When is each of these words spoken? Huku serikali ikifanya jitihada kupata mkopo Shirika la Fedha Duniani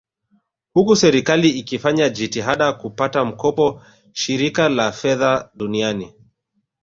Huku 0.73 0.95
serikali 0.95 1.49
ikifanya 1.49 2.09
jitihada 2.09 2.73
kupata 2.73 3.25
mkopo 3.25 3.81
Shirika 4.13 4.69
la 4.69 4.91
Fedha 4.91 5.49
Duniani 5.55 6.13